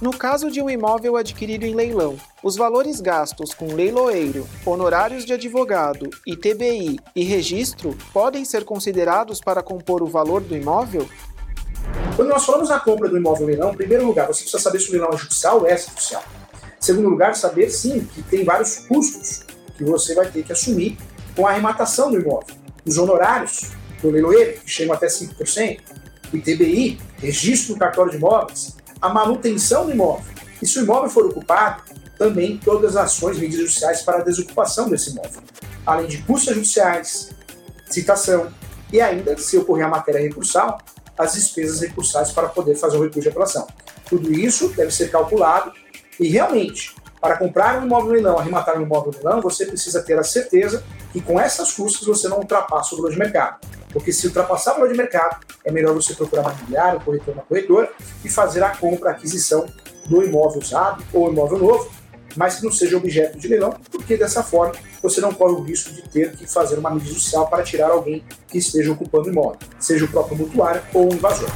No 0.00 0.16
caso 0.16 0.48
de 0.50 0.62
um 0.62 0.70
imóvel 0.70 1.16
adquirido 1.16 1.64
em 1.64 1.74
leilão, 1.74 2.16
os 2.42 2.56
valores 2.56 3.00
gastos 3.00 3.52
com 3.52 3.74
leiloeiro, 3.74 4.46
honorários 4.64 5.24
de 5.24 5.32
advogado, 5.32 6.08
ITBI 6.24 7.00
e 7.16 7.24
registro 7.24 7.96
podem 8.12 8.44
ser 8.44 8.64
considerados 8.64 9.40
para 9.40 9.62
compor 9.62 10.02
o 10.02 10.06
valor 10.06 10.40
do 10.40 10.56
imóvel? 10.56 11.08
Quando 12.14 12.28
nós 12.28 12.44
falamos 12.44 12.68
na 12.68 12.78
compra 12.78 13.08
do 13.08 13.16
imóvel 13.16 13.48
em 13.48 13.52
leilão, 13.52 13.72
em 13.72 13.76
primeiro 13.76 14.06
lugar, 14.06 14.28
você 14.28 14.42
precisa 14.42 14.62
saber 14.62 14.78
se 14.78 14.88
o 14.88 14.92
leilão 14.92 15.10
é 15.12 15.16
judicial 15.16 15.58
ou 15.58 15.66
é 15.66 15.74
extrajudicial. 15.74 16.22
Em 16.80 16.84
segundo 16.84 17.08
lugar, 17.08 17.34
saber 17.34 17.68
sim 17.68 18.04
que 18.14 18.22
tem 18.22 18.44
vários 18.44 18.76
custos 18.86 19.44
que 19.76 19.82
você 19.82 20.14
vai 20.14 20.30
ter 20.30 20.44
que 20.44 20.52
assumir 20.52 20.96
com 21.34 21.44
a 21.46 21.50
arrematação 21.50 22.10
do 22.10 22.20
imóvel. 22.20 22.57
Os 22.88 22.96
honorários 22.96 23.72
do 24.00 24.10
leiloeiro, 24.10 24.60
que 24.60 24.70
chegam 24.70 24.94
até 24.94 25.08
5%, 25.08 25.80
o 26.32 26.36
ITBI, 26.36 26.98
registro 27.18 27.74
do 27.74 27.78
cartório 27.78 28.10
de 28.10 28.16
imóveis, 28.16 28.76
a 29.00 29.10
manutenção 29.10 29.84
do 29.84 29.92
imóvel. 29.92 30.24
E 30.62 30.66
se 30.66 30.78
o 30.78 30.82
imóvel 30.82 31.10
for 31.10 31.26
ocupado, 31.26 31.82
também 32.16 32.56
todas 32.56 32.96
as 32.96 33.04
ações, 33.04 33.38
medidas 33.38 33.66
judiciais 33.66 34.00
para 34.02 34.18
a 34.18 34.22
desocupação 34.22 34.88
desse 34.88 35.10
imóvel. 35.10 35.42
Além 35.84 36.06
de 36.06 36.18
custas 36.22 36.54
judiciais, 36.54 37.30
citação 37.90 38.52
e 38.90 39.00
ainda, 39.02 39.36
se 39.36 39.58
ocorrer 39.58 39.84
a 39.84 39.88
matéria 39.88 40.20
recursal, 40.20 40.78
as 41.16 41.34
despesas 41.34 41.80
recursais 41.80 42.30
para 42.32 42.48
poder 42.48 42.74
fazer 42.74 42.96
o 42.96 43.02
recurso 43.02 43.20
de 43.20 43.28
apelação. 43.28 43.66
Tudo 44.08 44.32
isso 44.32 44.68
deve 44.70 44.90
ser 44.90 45.10
calculado 45.10 45.72
e 46.18 46.28
realmente, 46.28 46.94
para 47.20 47.36
comprar 47.36 47.80
um 47.80 47.86
imóvel 47.86 48.12
leilão, 48.12 48.38
arrematar 48.38 48.78
um 48.78 48.82
imóvel 48.82 49.12
leilão, 49.14 49.40
você 49.40 49.66
precisa 49.66 50.02
ter 50.02 50.18
a 50.18 50.22
certeza 50.22 50.84
que 51.12 51.20
com 51.20 51.40
essas 51.40 51.72
custas 51.72 52.06
você 52.06 52.28
não 52.28 52.38
ultrapassa 52.38 52.94
o 52.94 52.98
valor 52.98 53.12
de 53.12 53.18
mercado. 53.18 53.58
Porque 53.92 54.12
se 54.12 54.26
ultrapassar 54.26 54.72
o 54.72 54.74
valor 54.74 54.90
de 54.90 54.96
mercado, 54.96 55.38
é 55.64 55.70
melhor 55.70 55.94
você 55.94 56.14
procurar 56.14 56.42
uma 56.42 56.52
imobiliária, 56.52 56.98
um 56.98 57.02
corretor, 57.02 57.34
uma 57.34 57.42
corretora 57.42 57.90
e 58.24 58.28
fazer 58.28 58.62
a 58.62 58.70
compra, 58.70 59.10
a 59.10 59.12
aquisição 59.12 59.66
do 60.06 60.22
imóvel 60.22 60.60
usado 60.60 61.02
ou 61.12 61.30
imóvel 61.30 61.58
novo, 61.58 61.90
mas 62.36 62.56
que 62.56 62.64
não 62.64 62.70
seja 62.70 62.96
objeto 62.96 63.38
de 63.38 63.48
leilão, 63.48 63.74
porque 63.90 64.16
dessa 64.16 64.42
forma 64.42 64.74
você 65.02 65.20
não 65.20 65.32
corre 65.32 65.54
o 65.54 65.62
risco 65.62 65.92
de 65.92 66.02
ter 66.02 66.36
que 66.36 66.46
fazer 66.46 66.78
uma 66.78 66.90
medida 66.90 67.10
judicial 67.10 67.48
para 67.48 67.62
tirar 67.62 67.90
alguém 67.90 68.24
que 68.46 68.58
esteja 68.58 68.92
ocupando 68.92 69.28
o 69.28 69.32
imóvel, 69.32 69.58
seja 69.78 70.04
o 70.04 70.08
próprio 70.08 70.36
mutuário 70.36 70.82
ou 70.94 71.10
o 71.10 71.14
invasor. 71.14 71.48